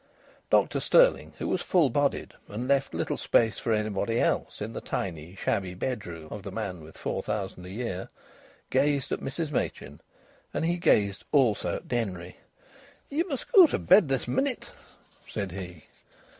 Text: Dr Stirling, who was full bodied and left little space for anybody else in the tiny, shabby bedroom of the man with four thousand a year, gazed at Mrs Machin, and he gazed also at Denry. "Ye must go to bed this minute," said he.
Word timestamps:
Dr 0.49 0.79
Stirling, 0.79 1.33
who 1.37 1.47
was 1.47 1.61
full 1.61 1.91
bodied 1.91 2.33
and 2.47 2.67
left 2.67 2.95
little 2.95 3.17
space 3.17 3.59
for 3.59 3.71
anybody 3.71 4.19
else 4.19 4.59
in 4.59 4.73
the 4.73 4.81
tiny, 4.81 5.35
shabby 5.35 5.75
bedroom 5.75 6.27
of 6.31 6.41
the 6.41 6.51
man 6.51 6.81
with 6.81 6.97
four 6.97 7.21
thousand 7.21 7.67
a 7.67 7.69
year, 7.69 8.09
gazed 8.71 9.11
at 9.11 9.19
Mrs 9.19 9.51
Machin, 9.51 10.01
and 10.55 10.65
he 10.65 10.77
gazed 10.77 11.23
also 11.31 11.75
at 11.75 11.87
Denry. 11.87 12.37
"Ye 13.11 13.21
must 13.25 13.51
go 13.51 13.67
to 13.67 13.77
bed 13.77 14.07
this 14.07 14.27
minute," 14.27 14.71
said 15.29 15.51
he. 15.51 15.83